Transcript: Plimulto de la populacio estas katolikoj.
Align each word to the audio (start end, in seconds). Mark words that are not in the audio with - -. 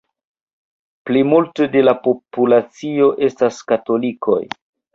Plimulto 1.09 1.67
de 1.75 1.85
la 1.85 1.95
populacio 2.09 3.13
estas 3.29 3.63
katolikoj. 3.75 4.43